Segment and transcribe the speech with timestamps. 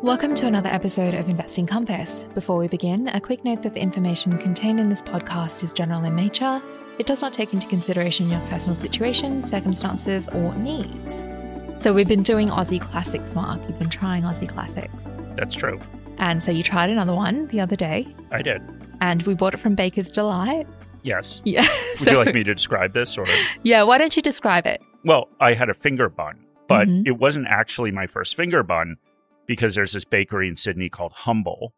[0.00, 2.26] Welcome to another episode of Investing Compass.
[2.34, 6.02] Before we begin, a quick note that the information contained in this podcast is general
[6.04, 6.62] in nature.
[6.98, 11.26] It does not take into consideration your personal situation, circumstances, or needs.
[11.78, 13.60] So, we've been doing Aussie Classics, Mark.
[13.68, 14.94] You've been trying Aussie Classics.
[15.36, 15.78] That's true.
[16.16, 18.62] And so, you tried another one the other day, I did.
[19.02, 20.66] and we bought it from Baker's Delight.
[21.02, 21.40] Yes.
[21.44, 21.62] Yeah.
[22.00, 23.26] Would so- you like me to describe this or?
[23.62, 24.80] Yeah, why don't you describe it?
[25.04, 27.06] Well, I had a finger bun, but Mhm.
[27.06, 28.96] it wasn't actually my first finger bun
[29.46, 31.72] because there's this bakery in Sydney called Humble,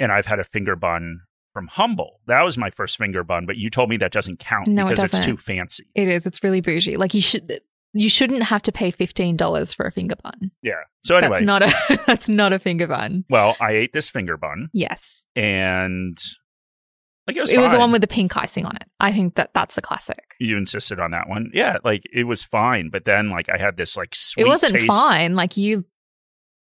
[0.00, 1.20] and I've had a finger bun
[1.52, 2.20] from Humble.
[2.26, 4.90] That was my first finger bun, but you told me that doesn't count No, it
[4.90, 5.30] because it's doesn't.
[5.30, 5.84] too fancy.
[5.94, 6.24] It is.
[6.26, 6.96] It's really bougie.
[6.96, 7.60] Like you should.
[7.94, 10.50] You shouldn't have to pay fifteen dollars for a finger bun.
[10.62, 10.72] Yeah.
[11.04, 12.00] So anyway, That's not a.
[12.06, 13.26] that's not a finger bun.
[13.28, 16.18] well, I ate this finger bun, Yes, and
[17.26, 17.50] like it was.
[17.52, 18.84] it was the one with the pink icing on it.
[19.00, 20.34] I think that that's the classic.
[20.40, 21.50] you insisted on that one.
[21.54, 24.44] Yeah, like it was fine, but then like I had this like sweet.
[24.44, 24.86] it wasn't taste.
[24.86, 25.34] fine.
[25.34, 25.84] Like you.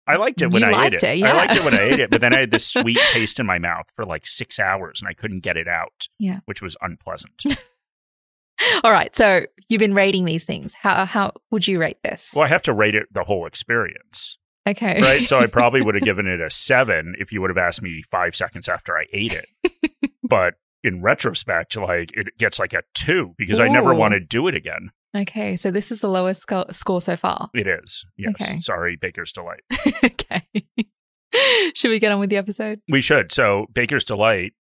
[0.07, 1.03] I liked it when I ate it.
[1.03, 1.33] it, yeah.
[1.33, 3.47] I liked it when I ate it, but then I had this sweet taste in
[3.47, 6.09] my mouth for like six hours and I couldn't get it out.
[6.19, 6.41] Yeah.
[6.45, 7.43] Which was unpleasant.
[8.85, 9.15] All right.
[9.17, 10.75] So you've been rating these things.
[10.75, 12.33] How how would you rate this?
[12.35, 14.37] well, I have to rate it the whole experience,
[14.69, 15.01] Okay.
[15.01, 15.27] right?
[15.27, 18.03] so I probably would have given it a seven if you would have asked me
[18.11, 20.13] five seconds after I ate it.
[20.29, 24.49] But in retrospect, like it gets like a two because I never want to do
[24.49, 24.91] it again.
[25.17, 25.57] okay.
[25.57, 27.49] So this is the lowest sco- score so far.
[27.55, 28.05] It is.
[28.17, 28.35] Yes.
[28.41, 28.61] Okay.
[28.61, 29.63] Sorry, Baker's Delight.
[30.05, 30.47] okay.
[31.75, 32.81] Should we get on with the episode?
[32.89, 33.33] We should.
[33.33, 34.53] So Baker's Delight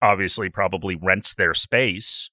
[0.00, 2.30] obviously probably rents their space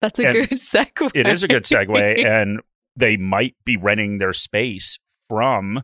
[0.00, 1.10] That's a good segue.
[1.14, 2.60] it is a good segue and
[2.94, 5.82] they might be renting their space from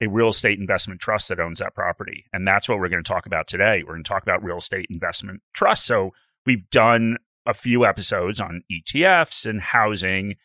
[0.00, 2.24] a real estate investment trust that owns that property.
[2.32, 3.82] And that's what we're going to talk about today.
[3.86, 5.84] We're going to talk about real estate investment trust.
[5.84, 6.12] So
[6.46, 10.36] we've done a few episodes on etfs and housing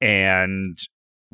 [0.00, 0.78] and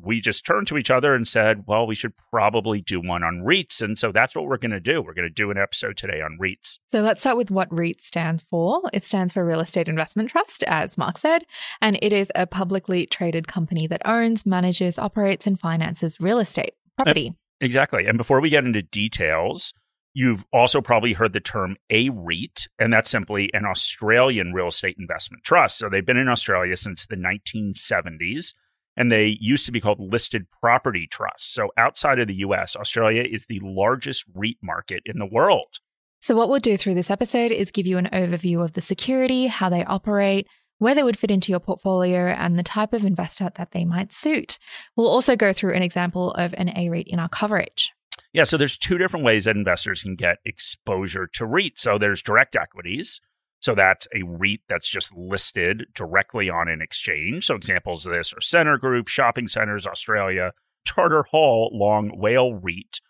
[0.00, 3.42] we just turned to each other and said well we should probably do one on
[3.42, 3.80] reits.
[3.80, 5.02] And so that's what we're going to do.
[5.02, 6.78] We're going to do an episode today on reits.
[6.88, 8.82] So let's start with what REIT stands for.
[8.92, 11.44] It stands for Real Estate Investment Trust, as Mark said,
[11.80, 16.74] and it is a publicly traded company that owns, manages, operates, and finances real estate
[16.96, 17.34] property.
[17.60, 18.06] Exactly.
[18.06, 19.72] And before we get into details,
[20.14, 24.96] you've also probably heard the term a REIT, and that's simply an Australian real estate
[24.98, 25.78] investment trust.
[25.78, 28.54] So they've been in Australia since the 1970s,
[28.96, 31.52] and they used to be called listed property trusts.
[31.52, 35.78] So outside of the US, Australia is the largest REIT market in the world.
[36.20, 39.46] So, what we'll do through this episode is give you an overview of the security,
[39.46, 43.50] how they operate, where they would fit into your portfolio, and the type of investor
[43.56, 44.58] that they might suit.
[44.96, 47.92] We'll also go through an example of an A REIT in our coverage.
[48.32, 51.78] Yeah, so there's two different ways that investors can get exposure to REIT.
[51.78, 53.20] So there's direct equities.
[53.60, 57.46] So that's a REIT that's just listed directly on an exchange.
[57.46, 60.52] So examples of this are Scentre Group, Shopping Centers Australia,
[60.84, 63.00] Charter Hall, Long WALE REIT.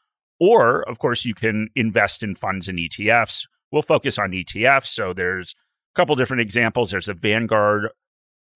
[0.41, 3.47] Or, of course, you can invest in funds and ETFs.
[3.71, 4.87] We'll focus on ETFs.
[4.87, 5.55] So there's
[5.99, 6.93] couple different examples.
[6.93, 7.89] There's a Vanguard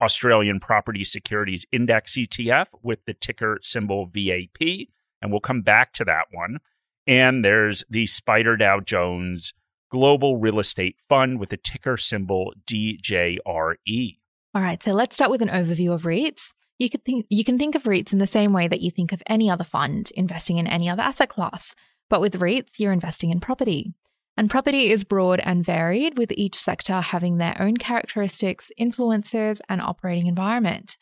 [0.01, 4.87] Australian Property Securities Index ETF with the ticker symbol VAP
[5.21, 6.59] and we'll come back to that one.
[7.05, 9.55] And there's the SPDR Dow Jones
[9.91, 14.19] Global Real Estate Fund with the ticker symbol DJRE.
[14.55, 16.55] All right, so let's start with an overview of REITs.
[16.79, 19.21] You think you can think of REITs in the same way that you think of
[19.27, 21.75] any other fund investing in any other asset class.
[22.09, 23.95] But with REITs, you're investing in property.
[24.37, 29.81] And property is broad and varied, with each sector having their own characteristics, influences, and
[29.81, 30.97] operating environment.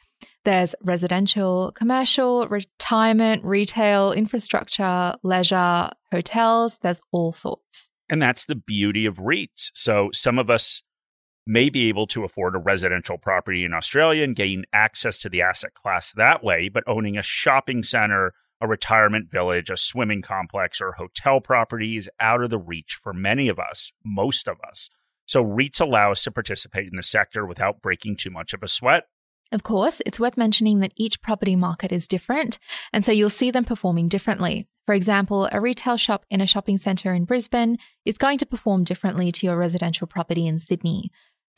[0.45, 7.89] There's residential, commercial, retirement, retail, infrastructure, leisure, hotels, there's all sorts.
[8.09, 9.71] And that's the beauty of REITs.
[9.75, 10.83] So some of us
[11.47, 15.43] may be able to afford a residential property in Australia and gain access to the
[15.43, 20.81] asset class that way, but owning a shopping center, a retirement village, a swimming complex,
[20.81, 24.91] or hotel property is out of the reach for many of us, most of us.
[25.27, 28.69] So REITs allow us to participate in the sector without breaking too much of a
[28.69, 29.05] sweat.
[29.53, 32.59] Of course, it's worth mentioning that each property market is different,
[32.93, 34.69] and so you'll see them performing differently.
[34.87, 38.85] For example, a retail shop in a shopping centre in Brisbane is going to perform
[38.85, 41.11] differently to your residential property in Sydney.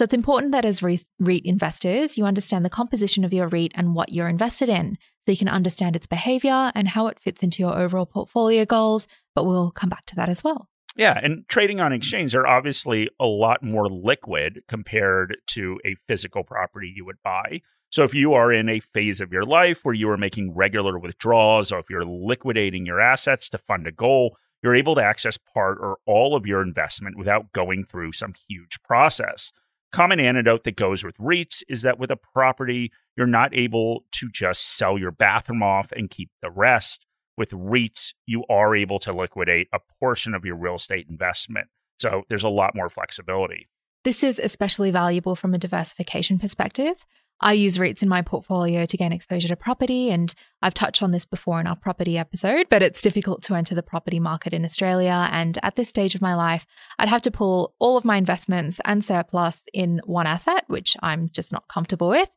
[0.02, 3.94] So it's important that as REIT investors, you understand the composition of your REIT and
[3.94, 7.62] what you're invested in, so you can understand its behaviour and how it fits into
[7.62, 9.06] your overall portfolio goals.
[9.36, 10.68] But we'll come back to that as well.
[10.96, 16.42] Yeah, and trading on exchange are obviously a lot more liquid compared to a physical
[16.42, 17.60] property you would buy.
[17.90, 20.98] So if you are in a phase of your life where you are making regular
[20.98, 25.38] withdrawals or if you're liquidating your assets to fund a goal, you're able to access
[25.38, 29.52] part or all of your investment without going through some huge process.
[29.92, 34.30] Common antidote that goes with REITs is that with a property, you're not able to
[34.30, 37.04] just sell your bathroom off and keep the rest.
[37.36, 41.68] With REITs, you are able to liquidate a portion of your real estate investment.
[42.00, 43.68] So there's a lot more flexibility.
[44.02, 47.04] This is especially valuable from a diversification perspective.
[47.42, 51.10] I use REITs in my portfolio to gain exposure to property, and I've touched on
[51.10, 54.64] this before in our property episode, but it's difficult to enter the property market in
[54.64, 55.28] Australia.
[55.32, 56.64] And at this stage of my life,
[57.00, 61.28] I'd have to pull all of my investments and surplus in one asset, which I'm
[61.30, 62.30] just not comfortable with.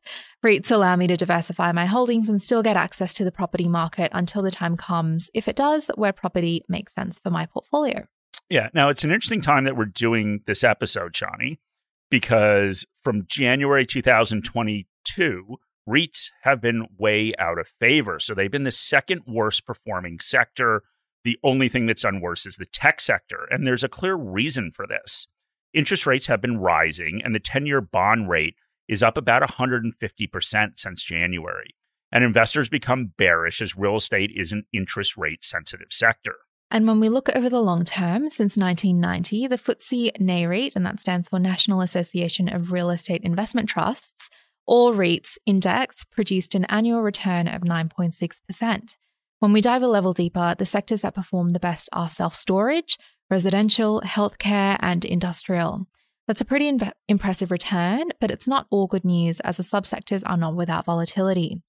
[0.44, 4.10] REITs allow me to diversify my holdings and still get access to the property market
[4.12, 8.06] until the time comes, if it does, where property makes sense for my portfolio.
[8.50, 8.68] Yeah.
[8.74, 11.58] Now, it's an interesting time that we're doing this episode, Shani,
[12.10, 15.56] because from January 2020 two,
[15.88, 18.18] REITs have been way out of favor.
[18.18, 20.82] So they've been the second worst performing sector.
[21.24, 23.46] The only thing that's done worse is the tech sector.
[23.50, 25.28] And there's a clear reason for this.
[25.72, 28.54] Interest rates have been rising, and the 10 year bond rate
[28.88, 31.74] is up about 150% since January.
[32.12, 36.36] And investors become bearish as real estate is an interest rate sensitive sector.
[36.70, 40.98] And when we look over the long term, since 1990, the FTSE NAREIT, and that
[40.98, 44.30] stands for National Association of Real Estate Investment Trusts,
[44.66, 48.96] all REITs index produced an annual return of 9.6%.
[49.38, 52.98] When we dive a level deeper, the sectors that perform the best are self storage,
[53.30, 55.86] residential, healthcare, and industrial.
[56.26, 60.22] That's a pretty Im- impressive return, but it's not all good news as the subsectors
[60.26, 61.62] are not without volatility.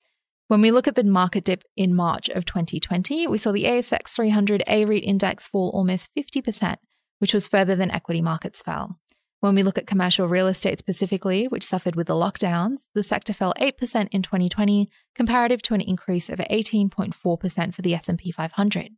[0.47, 4.15] When we look at the market dip in March of 2020, we saw the ASX
[4.15, 6.77] 300 A REIT index fall almost 50%,
[7.19, 8.97] which was further than equity markets fell.
[9.39, 13.34] When we look at commercial real estate specifically, which suffered with the lockdowns, the sector
[13.34, 18.89] fell 8% in 2020, comparative to an increase of 18.4% for the S&P 500.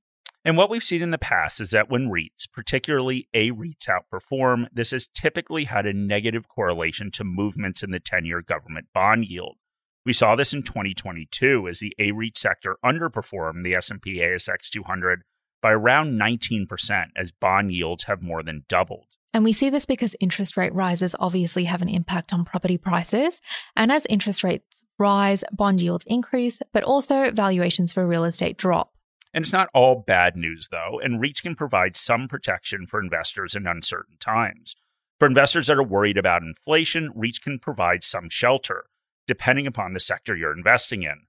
[0.45, 4.67] And what we've seen in the past is that when REITs, particularly A REITs, outperform,
[4.71, 9.57] this has typically had a negative correlation to movements in the 10-year government bond yield.
[10.05, 15.23] We saw this in 2022 as the A REIT sector underperformed the S&P ASX 200
[15.61, 19.08] by around 19% as bond yields have more than doubled.
[19.33, 23.41] And we see this because interest rate rises obviously have an impact on property prices.
[23.75, 28.91] And as interest rates rise, bond yields increase, but also valuations for real estate drop.
[29.33, 33.55] And it's not all bad news, though, and REITs can provide some protection for investors
[33.55, 34.75] in uncertain times.
[35.19, 38.85] For investors that are worried about inflation, REITs can provide some shelter,
[39.27, 41.27] depending upon the sector you're investing in.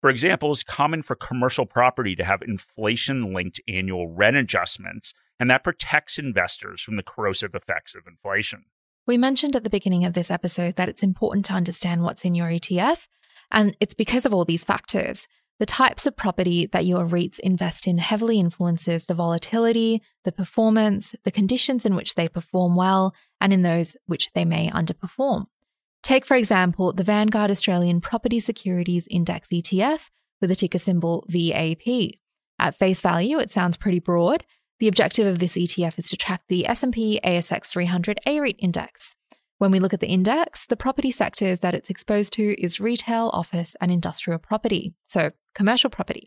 [0.00, 5.50] For example, it's common for commercial property to have inflation linked annual rent adjustments, and
[5.50, 8.66] that protects investors from the corrosive effects of inflation.
[9.06, 12.34] We mentioned at the beginning of this episode that it's important to understand what's in
[12.34, 13.08] your ETF,
[13.50, 15.26] and it's because of all these factors.
[15.58, 21.14] The types of property that your REITs invest in heavily influences the volatility, the performance,
[21.24, 25.46] the conditions in which they perform well, and in those which they may underperform.
[26.02, 30.08] Take, for example, the Vanguard Australian Property Securities Index ETF
[30.40, 32.12] with the ticker symbol VAP.
[32.58, 34.44] At face value, it sounds pretty broad.
[34.80, 39.14] The objective of this ETF is to track the S&P ASX 300 A-REIT index.
[39.58, 43.28] When we look at the index, the property sectors that it's exposed to is retail,
[43.34, 46.26] office, and industrial property, so commercial property.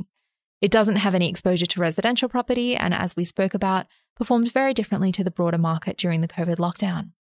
[0.62, 4.76] It doesn't have any exposure to residential property, and as we spoke about, performed very
[4.76, 7.14] differently to the broader market during the COVID lockdown.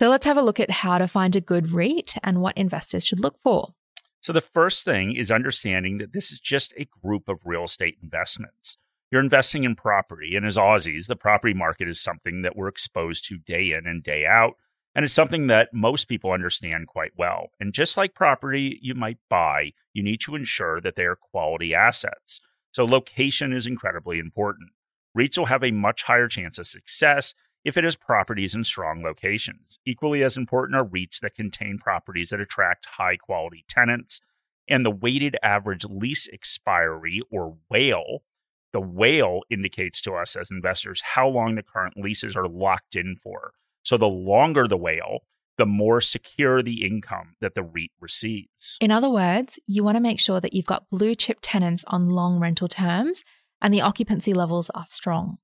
[0.00, 3.06] So let's have a look at how to find a good REIT and what investors
[3.06, 3.74] should look for.
[4.20, 7.98] So, the first thing is understanding that this is just a group of real estate
[8.02, 8.78] investments.
[9.14, 13.24] You're investing in property, and as Aussies, the property market is something that we're exposed
[13.26, 14.54] to day in and day out.
[14.92, 17.50] And it's something that most people understand quite well.
[17.60, 21.72] And just like property you might buy, you need to ensure that they are quality
[21.72, 22.40] assets.
[22.72, 24.70] So, location is incredibly important.
[25.16, 29.04] REITs will have a much higher chance of success if it has properties in strong
[29.04, 29.78] locations.
[29.86, 34.20] Equally as important are REITs that contain properties that attract high quality tenants.
[34.68, 38.24] And the weighted average lease expiry, or WALE,
[38.74, 43.14] the WALE indicates to us as investors how long the current leases are locked in
[43.16, 43.52] for.
[43.84, 45.20] So the longer the WALE,
[45.56, 48.76] the more secure the income that the REIT receives.
[48.80, 52.08] In other words, you want to make sure that you've got blue chip tenants on
[52.08, 53.22] long rental terms
[53.62, 55.38] and the occupancy levels are strong.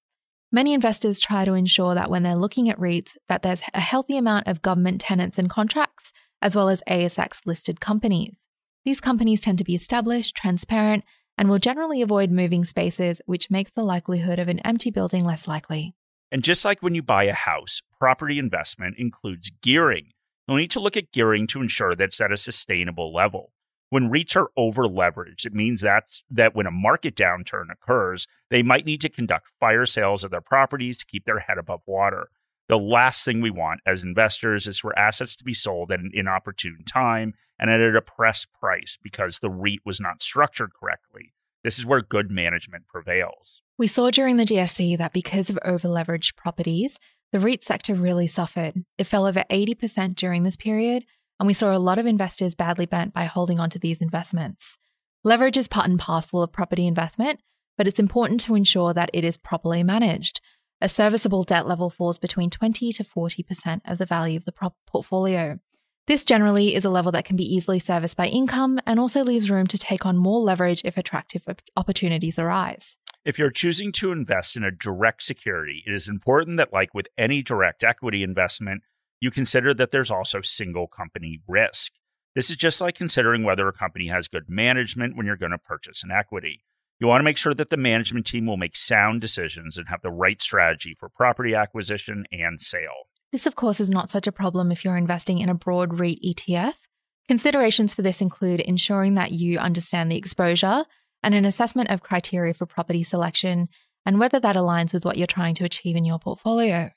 [0.50, 4.16] Many investors try to ensure that when they're looking at REITs that there's a healthy
[4.16, 8.38] amount of government tenants and contracts as well as ASX listed companies.
[8.84, 11.04] These companies tend to be established, transparent,
[11.40, 15.48] and will generally avoid moving spaces, which makes the likelihood of an empty building less
[15.48, 15.94] likely.
[16.30, 20.10] And just like when you buy a house, property investment includes gearing.
[20.46, 23.52] You'll need to look at gearing to ensure that it's at a sustainable level.
[23.88, 28.62] When REITs are over leveraged, it means that's, that when a market downturn occurs, they
[28.62, 32.28] might need to conduct fire sales of their properties to keep their head above water.
[32.70, 36.12] The last thing we want as investors is for assets to be sold at an
[36.14, 41.34] inopportune time and at a depressed price because the REIT was not structured correctly.
[41.64, 43.60] This is where good management prevails.
[43.76, 47.00] We saw during the GFC that because of overleveraged properties,
[47.32, 48.84] the REIT sector really suffered.
[48.98, 51.04] It fell over 80% during this period,
[51.40, 54.78] and we saw a lot of investors badly bent by holding onto these investments.
[55.24, 57.40] Leverage is part and parcel of property investment,
[57.76, 60.40] but it's important to ensure that it is properly managed.
[60.82, 65.58] A serviceable debt level falls between 20 to 40% of the value of the portfolio.
[66.06, 69.50] This generally is a level that can be easily serviced by income and also leaves
[69.50, 71.44] room to take on more leverage if attractive
[71.76, 72.96] opportunities arise.
[73.26, 77.08] If you're choosing to invest in a direct security, it is important that, like with
[77.18, 78.82] any direct equity investment,
[79.20, 81.92] you consider that there's also single company risk.
[82.34, 85.58] This is just like considering whether a company has good management when you're going to
[85.58, 86.64] purchase an equity.
[87.00, 90.02] You want to make sure that the management team will make sound decisions and have
[90.02, 93.08] the right strategy for property acquisition and sale.
[93.32, 96.20] This, of course, is not such a problem if you're investing in a broad REIT
[96.22, 96.74] ETF.
[97.26, 100.84] Considerations for this include ensuring that you understand the exposure
[101.22, 103.68] and an assessment of criteria for property selection
[104.04, 106.90] and whether that aligns with what you're trying to achieve in your portfolio.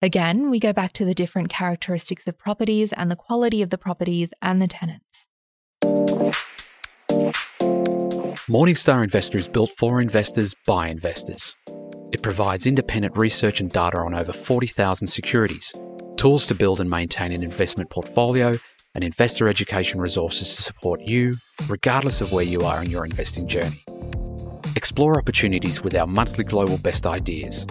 [0.00, 3.78] Again, we go back to the different characteristics of properties and the quality of the
[3.78, 5.26] properties and the tenants.
[8.52, 11.56] Morningstar Investor is built for investors by investors.
[12.12, 15.72] It provides independent research and data on over 40,000 securities,
[16.18, 18.58] tools to build and maintain an investment portfolio,
[18.94, 21.32] and investor education resources to support you,
[21.66, 23.86] regardless of where you are in your investing journey.
[24.76, 27.66] Explore opportunities with our monthly global best ideas.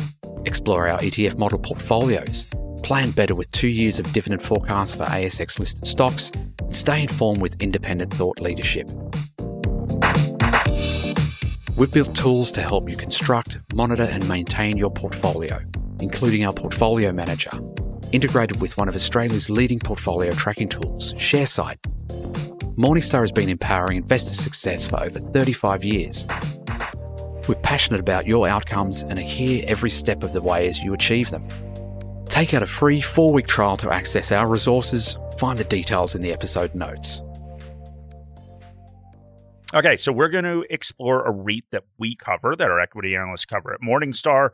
[0.45, 2.47] Explore our ETF model portfolios.
[2.81, 6.31] Plan better with two years of dividend forecasts for ASX listed stocks.
[6.31, 8.89] And stay informed with independent thought leadership.
[11.77, 15.59] We've built tools to help you construct, monitor, and maintain your portfolio,
[16.01, 17.51] including our Portfolio Manager,
[18.11, 21.77] integrated with one of Australia's leading portfolio tracking tools, Sharesight.
[22.75, 26.27] Morningstar has been empowering investor success for over 35 years.
[27.47, 30.93] We're passionate about your outcomes and are here every step of the way as you
[30.93, 31.47] achieve them.
[32.25, 35.17] Take out a free four week trial to access our resources.
[35.37, 37.21] Find the details in the episode notes.
[39.73, 43.45] Okay, so we're going to explore a REIT that we cover, that our equity analysts
[43.45, 44.49] cover at Morningstar,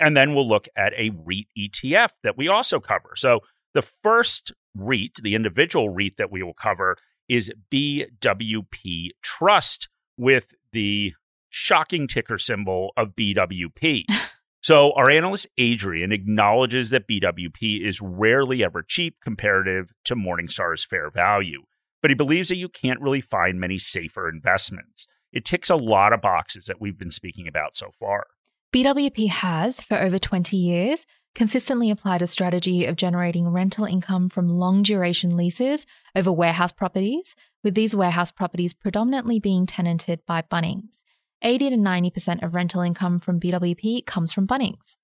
[0.00, 3.10] and then we'll look at a REIT ETF that we also cover.
[3.14, 3.40] So
[3.74, 6.96] the first REIT, the individual REIT that we will cover,
[7.28, 11.12] is BWP Trust with the
[11.50, 14.04] shocking ticker symbol of BWP.
[14.62, 21.10] so our analyst Adrian acknowledges that BWP is rarely ever cheap comparative to Morningstar's fair
[21.10, 21.62] value
[22.02, 25.06] but he believes that you can't really find many safer investments.
[25.32, 28.26] It ticks a lot of boxes that we've been speaking about so far.
[28.74, 34.48] BWP has, for over 20 years, consistently applied a strategy of generating rental income from
[34.48, 41.02] long duration leases over warehouse properties, with these warehouse properties predominantly being tenanted by Bunnings.
[41.42, 44.96] 80 to 90% of rental income from BWP comes from Bunnings.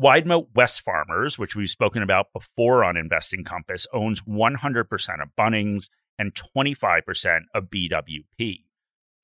[0.00, 5.88] Widemote Wesfarmers, which we've spoken about before on Investing Compass, owns 100% of Bunnings
[6.20, 8.64] and 25% of BWP.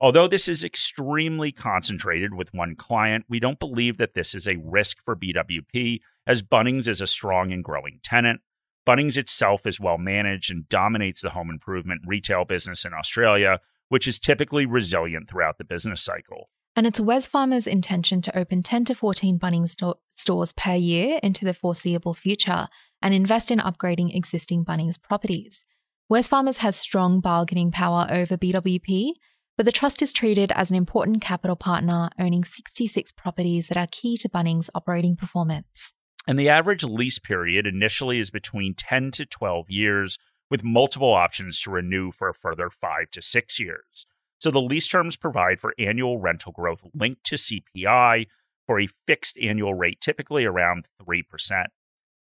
[0.01, 4.57] Although this is extremely concentrated with one client, we don't believe that this is a
[4.57, 8.41] risk for BWP, as Bunnings is a strong and growing tenant.
[8.85, 14.07] Bunnings itself is well managed and dominates the home improvement retail business in Australia, which
[14.07, 16.49] is typically resilient throughout the business cycle.
[16.75, 21.45] And it's Wesfarmers' intention to open 10 to 14 Bunnings sto- stores per year into
[21.45, 22.67] the foreseeable future
[23.01, 25.65] and invest in upgrading existing Bunnings properties.
[26.09, 29.11] Wesfarmers has strong bargaining power over BWP,
[29.57, 33.89] but the trust is treated as an important capital partner, owning 66 properties that are
[33.91, 35.91] key to Bunnings' operating performance.
[36.25, 40.17] And the average lease period initially is between 10 to 12 years,
[40.49, 44.05] with multiple options to renew for a further five to six years.
[44.39, 48.27] So the lease terms provide for annual rental growth linked to CPI
[48.65, 51.65] for a fixed annual rate, typically around 3%.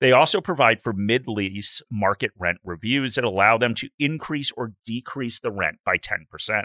[0.00, 4.72] They also provide for mid lease market rent reviews that allow them to increase or
[4.86, 6.62] decrease the rent by 10%.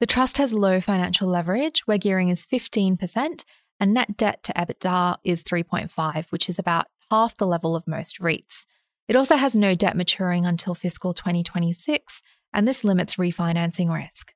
[0.00, 3.44] The trust has low financial leverage, where gearing is 15%,
[3.78, 8.20] and net debt to EBITDA is 3.5, which is about half the level of most
[8.20, 8.64] REITs.
[9.06, 14.32] It also has no debt maturing until fiscal 2026, and this limits refinancing risk.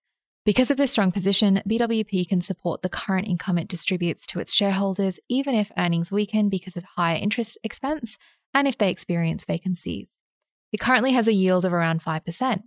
[0.47, 4.55] Because of this strong position, BWP can support the current income it distributes to its
[4.55, 8.17] shareholders, even if earnings weaken because of higher interest expense
[8.55, 10.09] and if they experience vacancies.
[10.71, 12.63] It currently has a yield of around 5%.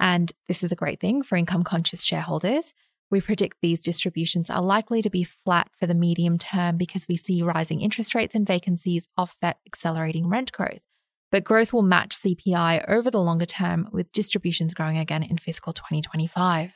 [0.00, 2.72] And this is a great thing for income conscious shareholders.
[3.10, 7.18] We predict these distributions are likely to be flat for the medium term because we
[7.18, 10.80] see rising interest rates and vacancies offset accelerating rent growth.
[11.30, 15.74] But growth will match CPI over the longer term, with distributions growing again in fiscal
[15.74, 16.72] 2025.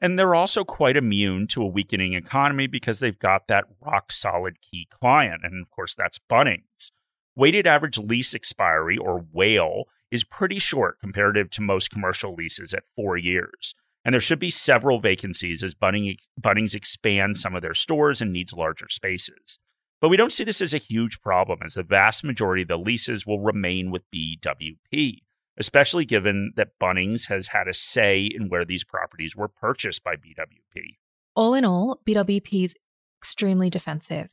[0.00, 4.60] And they're also quite immune to a weakening economy because they've got that rock solid
[4.62, 5.42] key client.
[5.44, 6.90] And of course, that's Bunnings.
[7.36, 12.82] Weighted average lease expiry, or WALE, is pretty short comparative to most commercial leases at
[12.96, 13.74] four years.
[14.04, 18.52] And there should be several vacancies as Bunnings expands some of their stores and needs
[18.52, 19.58] larger spaces.
[20.00, 22.78] But we don't see this as a huge problem, as the vast majority of the
[22.78, 25.18] leases will remain with BWP,
[25.60, 30.16] especially given that Bunnings has had a say in where these properties were purchased by
[30.16, 30.96] BWP.
[31.36, 32.74] All in all, BWP is
[33.20, 34.30] extremely defensive.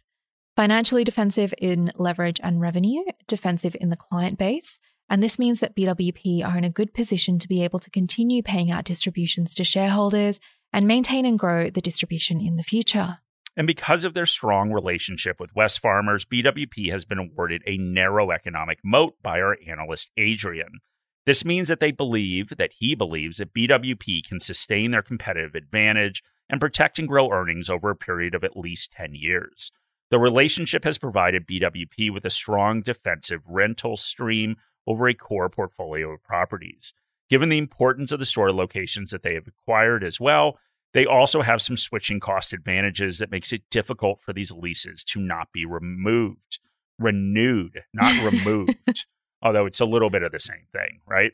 [0.56, 4.80] Financially defensive in leverage and revenue, defensive in the client base,
[5.10, 8.42] and this means that BWP are in a good position to be able to continue
[8.42, 10.40] paying out distributions to shareholders
[10.74, 13.20] and maintain and grow the distribution in the future.
[13.56, 18.80] And because of their strong relationship with Wesfarmers, BWP has been awarded a narrow economic
[18.84, 20.80] moat by our analyst Adrian.
[21.28, 26.24] This means that they believe that he believes that BWP can sustain their competitive advantage
[26.50, 29.70] and protect and grow earnings over a period of at least 10 years.
[30.10, 34.56] The relationship has provided BWP with a strong defensive rental stream
[34.88, 36.94] over a core portfolio of properties.
[37.30, 40.58] Given the importance of the store locations that they have acquired as well,
[40.94, 45.20] they also have some switching cost advantages that makes it difficult for these leases to
[45.20, 46.60] not be removed,
[46.98, 49.06] renewed, not removed.
[49.42, 51.32] Although it's a little bit of the same thing, right?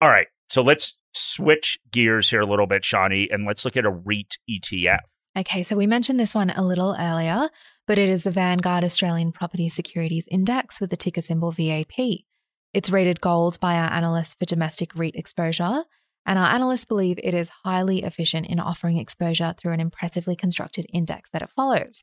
[0.00, 0.26] All right.
[0.48, 4.38] So let's switch gears here a little bit, Shani, and let's look at a REIT
[4.50, 4.98] ETF.
[5.36, 7.48] Okay, so we mentioned this one a little earlier,
[7.86, 12.24] but it is the Vanguard Australian Property Securities Index with the ticker symbol VAP.
[12.72, 15.84] It's rated gold by our analysts for domestic REIT exposure,
[16.26, 20.86] and our analysts believe it is highly efficient in offering exposure through an impressively constructed
[20.92, 22.02] index that it follows.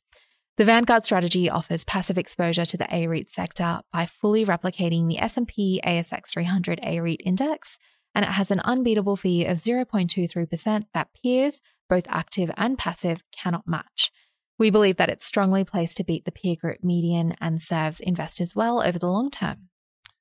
[0.57, 5.81] The Vanguard strategy offers passive exposure to the A-REIT sector by fully replicating the S&P
[5.85, 7.79] ASX 300 A-REIT index,
[8.13, 13.65] and it has an unbeatable fee of 0.23% that peers, both active and passive, cannot
[13.65, 14.11] match.
[14.59, 18.53] We believe that it's strongly placed to beat the peer group median and serves investors
[18.53, 19.69] well over the long term.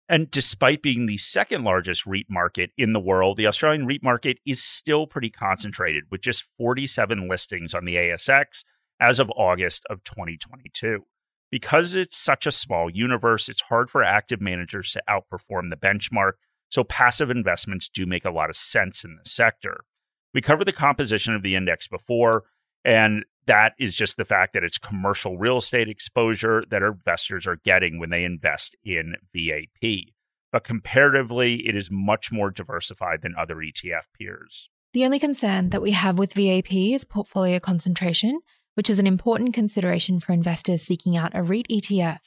[0.09, 4.39] And despite being the second largest REIT market in the world, the Australian REIT market
[4.47, 8.63] is still pretty concentrated with just 47 listings on the ASX
[9.01, 11.05] as of August of 2022.
[11.51, 16.33] Because it's such a small universe, it's hard for active managers to outperform the benchmark,
[16.71, 19.85] so passive investments do make a lot of sense in this sector.
[20.33, 22.45] We covered the composition of the index before,
[22.85, 27.61] and that is just the fact that it's commercial real estate exposure that investors are
[27.65, 30.13] getting when they invest in VAP.
[30.53, 34.69] But comparatively, it is much more diversified than other ETF peers.
[34.93, 38.41] The only concern that we have with VAP is portfolio concentration,
[38.75, 42.19] which is an important consideration for investors seeking out a REIT ETF.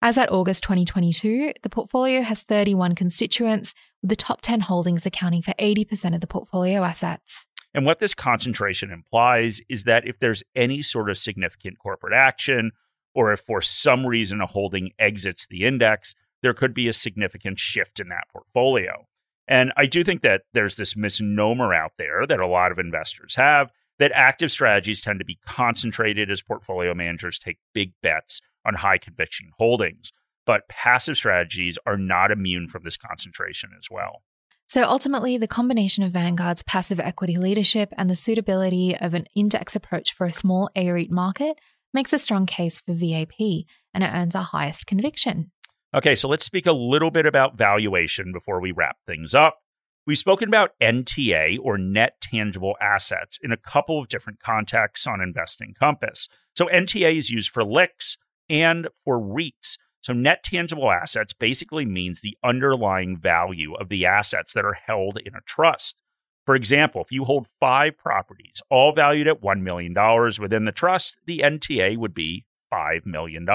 [0.00, 5.42] As at August 2022, the portfolio has 31 constituents, with the top 10 holdings accounting
[5.42, 7.46] for 80% of the portfolio assets.
[7.72, 12.72] And what this concentration implies is that if there's any sort of significant corporate action,
[13.14, 17.58] or if for some reason a holding exits the index, there could be a significant
[17.58, 19.06] shift in that portfolio.
[19.48, 23.36] And I do think that there's this misnomer out there that a lot of investors
[23.36, 28.74] have that active strategies tend to be concentrated as portfolio managers take big bets on
[28.74, 30.12] high conviction holdings.
[30.44, 34.22] But passive strategies are not immune from this concentration as well.
[34.66, 39.76] So ultimately, the combination of Vanguard's passive equity leadership and the suitability of an index
[39.76, 41.58] approach for a small A-REIT market
[41.92, 45.52] makes a strong case for VAP, and it earns our highest conviction.
[45.94, 49.58] Okay, so let's speak a little bit about valuation before we wrap things up.
[50.04, 55.20] We've spoken about NTA or net tangible assets in a couple of different contexts on
[55.20, 56.28] Investing Compass.
[56.56, 58.16] So NTA is used for LICs
[58.48, 59.76] and for REITs.
[60.00, 65.16] So, net tangible assets basically means the underlying value of the assets that are held
[65.24, 66.02] in a trust.
[66.44, 69.94] For example, if you hold five properties, all valued at $1 million
[70.40, 73.46] within the trust, the NTA would be $5 million.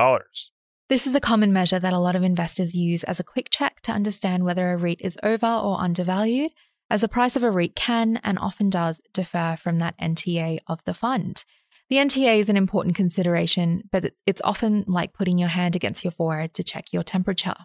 [0.89, 3.81] This is a common measure that a lot of investors use as a quick check
[3.81, 6.51] to understand whether a REIT is over or undervalued,
[6.89, 10.81] as the price of a REIT can and often does differ from that NTA of
[10.85, 11.43] the fund.
[11.89, 16.11] The NTA is an important consideration, but it's often like putting your hand against your
[16.11, 17.55] forehead to check your temperature.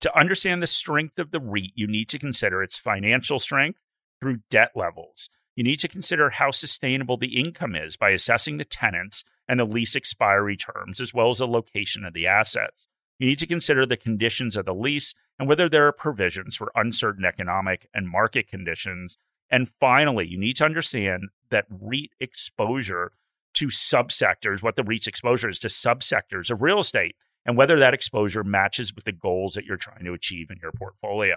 [0.00, 3.82] To understand the strength of the REIT, you need to consider its financial strength
[4.22, 5.28] through debt levels.
[5.54, 9.64] You need to consider how sustainable the income is by assessing the tenants and the
[9.64, 12.86] lease expiry terms, as well as the location of the assets.
[13.18, 16.70] You need to consider the conditions of the lease and whether there are provisions for
[16.76, 19.18] uncertain economic and market conditions.
[19.50, 23.10] And finally, you need to understand that REIT exposure
[23.54, 27.92] to subsectors, what the REIT's exposure is to subsectors of real estate, and whether that
[27.92, 31.34] exposure matches with the goals that you're trying to achieve in your portfolio.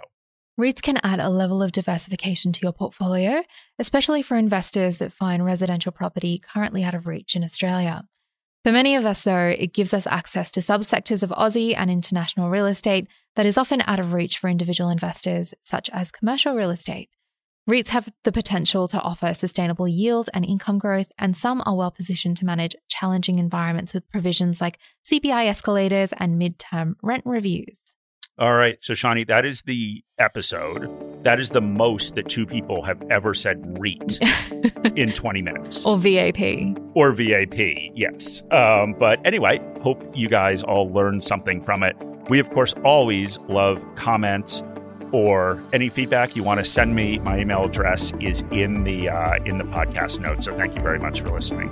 [0.60, 3.44] REITs can add a level of diversification to your portfolio,
[3.80, 8.04] especially for investors that find residential property currently out of reach in Australia.
[8.63, 12.52] For many of us, though, it gives us access to subsectors of Aussie and international
[12.52, 16.70] real estate that is often out of reach for individual investors, such as commercial real
[16.70, 17.10] estate.
[17.68, 21.92] REITs have the potential to offer sustainable yield and income growth, and some are well
[21.92, 24.78] positioned to manage challenging environments with provisions like
[25.10, 27.93] CPI escalators and mid-term rent reviews.
[28.39, 28.84] All right.
[28.84, 31.24] So, Shani, that is the episode.
[31.24, 34.19] That is the most that two people have ever said REIT
[34.96, 35.86] in 20 minutes.
[35.86, 36.39] Or VAP.
[36.96, 37.54] Or VAP,
[37.96, 38.41] yes.
[38.52, 41.96] Um, but anyway, hope you guys all learned something from it.
[42.30, 44.63] We, of course, always love comments
[45.12, 47.19] or any feedback you want to send me.
[47.19, 50.46] My email address is in the uh, in the podcast notes.
[50.46, 51.72] So thank you very much for listening.